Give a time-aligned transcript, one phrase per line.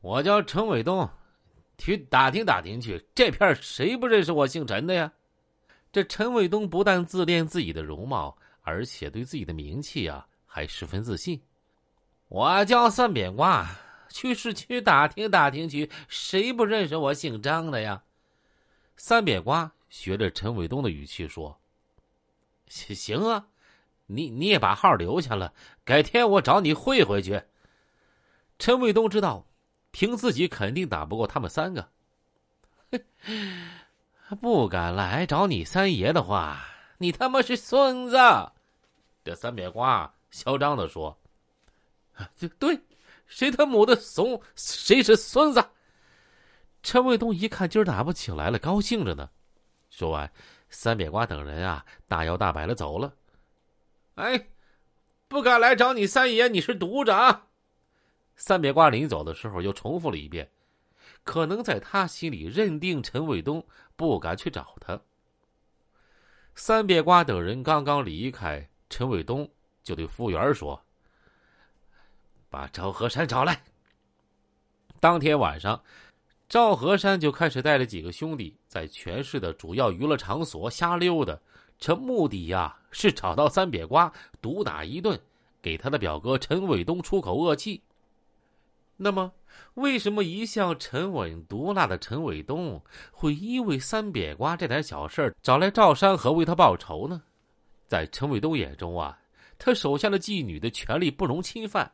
[0.00, 1.08] 我叫陈伟东，
[1.76, 5.12] 去打听打听去，这片谁不认识我姓陈的呀？
[5.90, 11.42] 这陈伟东不但自恋自己的容貌，而且对自己的名气啊还十分自信。
[12.28, 13.66] 我叫三扁瓜，
[14.08, 18.04] 去市区打听打听去，谁不认识我姓张的呀？
[18.96, 21.58] 三扁瓜学着陈伟东的语气说
[22.68, 23.48] ：“行啊，
[24.06, 25.54] 你你也把号留下了，
[25.84, 27.42] 改天我找你会会去。”
[28.58, 29.46] 陈伟东知道，
[29.90, 31.88] 凭自己肯定打不过他们三个。
[34.40, 36.64] 不敢来找你三爷的话，
[36.98, 38.16] 你他妈是孙子！
[39.24, 41.18] 这三扁瓜嚣张的说
[42.38, 42.78] ：“对 对，
[43.26, 45.64] 谁他母的怂，谁是孙子！”
[46.82, 49.28] 陈卫东一看今儿打不起来了，高兴着呢。
[49.90, 50.30] 说完，
[50.70, 53.12] 三扁瓜等人啊，大摇大摆的走了。
[54.14, 54.48] 哎，
[55.26, 57.47] 不敢来找你三爷，你是犊子啊！
[58.38, 60.50] 三扁瓜临走的时候又重复了一遍。
[61.24, 63.62] 可能在他心里认定陈卫东
[63.96, 64.98] 不敢去找他。
[66.54, 69.46] 三扁瓜等人刚刚离开，陈卫东
[69.82, 70.80] 就对服务员说
[72.48, 73.62] ：“把赵和山找来。”
[75.00, 75.82] 当天晚上，
[76.48, 81.38] 赵和山就开始带着几个兄弟在全市的主要娱乐场所瞎溜达，
[81.78, 85.20] 这目的呀是找到三扁瓜毒打一顿，
[85.60, 87.82] 给他的表哥陈伟东出口恶气。
[89.00, 89.32] 那么，
[89.74, 92.82] 为什么一向沉稳毒辣的陈伟东
[93.12, 97.22] 会因为三扁瓜这点小事找来赵山河为他报仇呢？
[97.86, 99.16] 在陈伟东眼中啊，
[99.56, 101.90] 他手下的妓女的权利不容侵犯，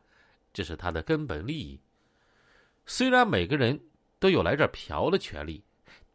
[0.51, 1.79] 这是他的根本利益。
[2.87, 3.79] 虽然每个人
[4.17, 5.63] 都有来这儿嫖的权利，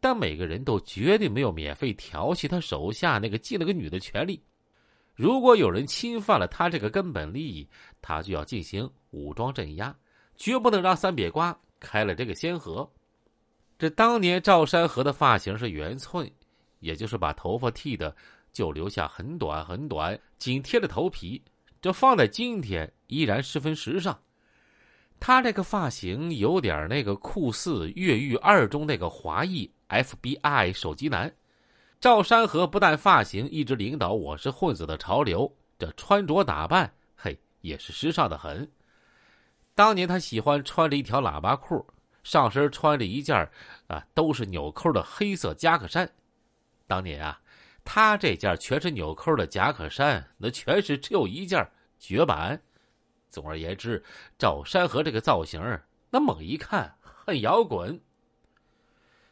[0.01, 4.43] 但每个人都绝对没有免费调戏他手下那个进了个女的权利。
[5.15, 7.65] 如果有人侵犯了他这个根本利益，
[8.01, 9.95] 他就要进行武装镇压。
[10.41, 12.91] 绝不能让三瘪瓜开了这个先河。
[13.77, 16.27] 这当年赵山河的发型是圆寸，
[16.79, 18.15] 也就是把头发剃的
[18.51, 21.39] 就留下很短很短，紧贴着头皮。
[21.79, 24.19] 这放在今天依然十分时尚。
[25.19, 31.31] 他这个发型有点那个酷似《越狱二》中那个华裔 FBI 手机男。
[31.99, 38.67] 赵山河不但发型一直领导我是混子的潮流，这穿着打扮嘿也是时尚的很。
[39.81, 41.83] 当年他喜欢穿着一条喇叭裤，
[42.21, 43.49] 上身穿着一件
[43.87, 46.07] 啊都是纽扣的黑色夹克衫。
[46.85, 47.41] 当年啊，
[47.83, 52.61] 他这件全是纽扣的夹克衫，那全是只有一件绝版。
[53.27, 54.03] 总而言之，
[54.37, 55.59] 赵山河这个造型，
[56.11, 57.99] 那猛一看很摇滚。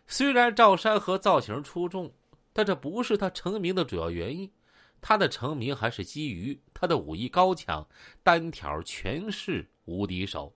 [0.07, 2.11] 虽然赵山河造型出众，
[2.53, 4.51] 但这不是他成名的主要原因。
[4.99, 7.87] 他的成名还是基于他的武艺高强，
[8.23, 9.69] 单挑全市。
[9.89, 10.53] 无敌手。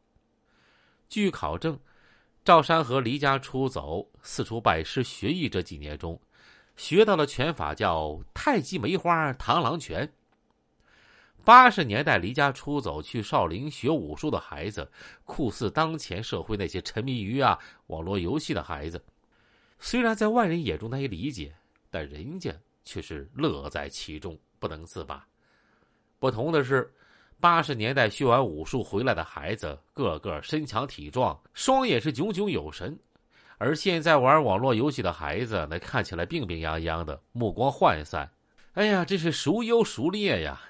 [1.10, 1.80] 据考证，
[2.46, 6.20] 赵山河离家出走，四处拜师学艺这几年中，
[6.76, 10.12] 学到了拳法叫太极梅花螳螂拳。
[11.44, 14.90] 八十年代离家出走去少林学武术的孩子，
[15.26, 19.04] 酷似当前社会那些沉迷于啊网络游戏的孩子。
[19.80, 21.54] 虽然在外人眼中难以理解，
[21.92, 22.54] 但人家
[22.86, 25.28] 却是乐在其中，不能自拔。
[26.18, 26.94] 不同的是。
[27.44, 32.96] 八十年代学完武术回来的孩子，个个身强体壮，双眼是炯炯有神；
[33.58, 38.32] 而现在玩网络游戏的孩子，那看起来病病殃殃的，目光涣散。
[38.76, 40.62] 哎呀，这是孰优孰劣呀？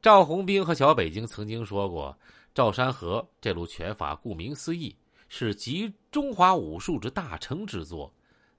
[0.00, 2.18] 赵红兵和小北京曾经说过，
[2.54, 4.96] 赵山河这路拳法，顾名思义，
[5.28, 8.10] 是集中华武术之大成之作。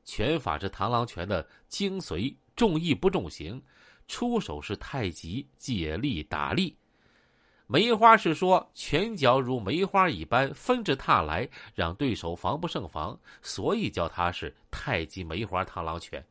[0.05, 3.59] 拳法是螳螂拳的精髓，重义不重形，
[4.07, 6.78] 出手是太极借力打力。
[7.69, 16.25] 梅花是说拳脚如梅花一般纷至沓来，让对手防不胜防，所以叫他是太极梅花螳螂拳。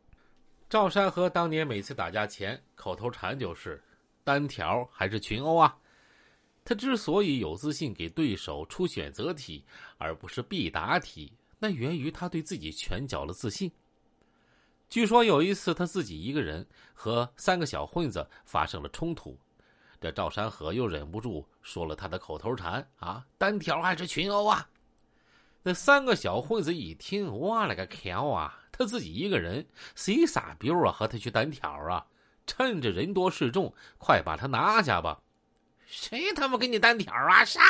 [0.66, 3.82] 赵山河当年每次打架前口头禅就是
[4.24, 5.76] 单挑还是群殴啊？
[6.64, 9.62] 他之所以有自信给对手出选择题
[9.98, 13.70] 而不是必答题，那源于他对自己拳脚的自信。
[14.88, 19.38] 据说有一次他自己一个人和三个小混子发生了冲突。
[20.00, 24.68] 这赵山河又忍不住说了他的口头禅啊，单挑还是群殴啊？
[25.62, 28.56] 那三个小混子一听，我勒个天啊！
[28.70, 30.92] 他自己一个人，谁傻逼啊？
[30.92, 32.06] 和他去单挑啊？
[32.46, 35.20] 趁着人多势众，快把他拿下吧！
[35.86, 37.44] 谁他妈跟你单挑啊？
[37.44, 37.62] 上！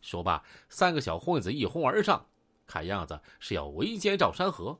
[0.00, 2.26] 说罢，三个小混子一哄而上，
[2.66, 4.76] 看样子是要围歼赵山河。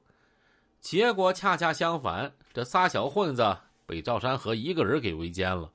[0.81, 5.71] 结果恰恰相反，这仨小混子被赵山河一个人给围歼了。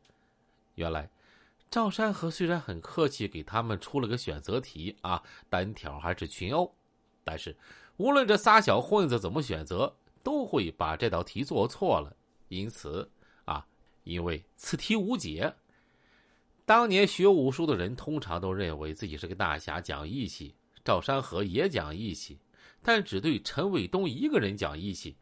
[0.75, 1.09] 原来，
[1.69, 6.73] 赵山河虽然很客气，给他们出了个选择题啊，单挑还是群殴，
[7.23, 7.55] 但是
[7.97, 12.15] 无论这仨小混子怎么选择，都会把这道题做错了。
[12.49, 13.09] 因此
[13.45, 13.65] 啊，
[14.03, 15.53] 因为此题无解。
[16.65, 20.53] 当年学武术的人通常都认为自己是个大侠，讲义气。
[20.83, 22.37] 赵山河也讲义气，
[22.83, 25.15] 但只对陈伟东一个人讲义气。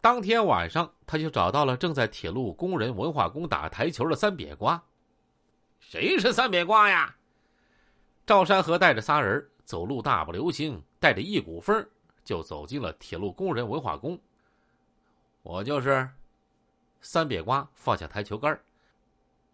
[0.00, 4.82] 当天晚上，他就找到了正在铁路工人文化宫打台球的三瘪瓜。
[5.78, 7.16] 谁是三瘪瓜呀？
[8.26, 11.86] 赵山河带着仨人走路大步流星，带着一股风
[12.24, 14.18] 就走进了铁路工人文化宫。
[15.42, 16.08] 我就是
[17.00, 18.58] 三瘪瓜，放下台球杆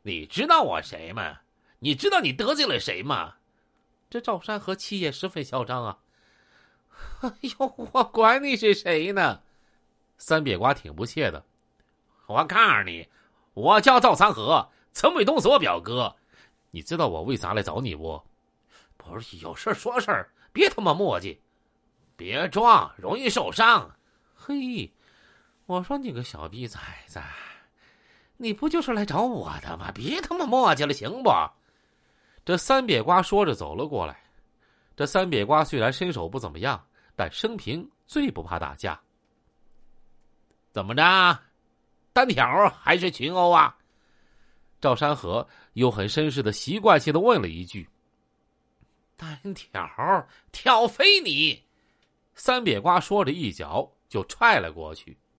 [0.03, 1.41] 你知道我谁吗？
[1.81, 3.35] 你知道你得罪了谁吗？
[4.09, 5.99] 这赵山河气焰十分嚣张啊！
[7.23, 9.43] 哎呦，我管你是谁呢？
[10.19, 11.45] 三瘪瓜挺不屑的。
[12.27, 13.09] 我告诉你，
[13.55, 16.15] 我叫赵三河，陈伟东是我表哥。
[16.71, 18.21] 你知道我为啥来找你不？
[18.97, 21.39] 不是有事说事儿，别他妈磨叽，
[22.17, 23.89] 别装，容易受伤。
[24.35, 24.93] 嘿，
[25.67, 27.21] 我说你个小逼崽子，
[28.37, 29.93] 你不就是来找我的吗？
[29.95, 31.31] 别他妈磨叽了，行不？
[32.45, 34.21] 这三瘪瓜说着走了过来。
[34.97, 36.85] 这三瘪瓜虽然身手不怎么样，
[37.15, 39.01] 但生平最不怕打架。
[40.77, 41.41] 怎么着，
[42.13, 43.75] 单挑还是群殴啊？
[44.79, 47.89] 赵山河又很绅士的习惯性的问了一句
[49.17, 51.65] ：“单挑，挑飞你！”
[52.37, 55.17] 三扁瓜说着，一脚就踹了过去。